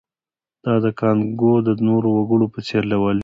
دا 0.63 0.73
د 0.83 0.85
کانګو 0.99 1.53
د 1.67 1.69
نورو 1.87 2.09
وګړو 2.17 2.47
په 2.53 2.59
څېر 2.67 2.83
لېوالتیا 2.91 3.17
وه 3.19 3.19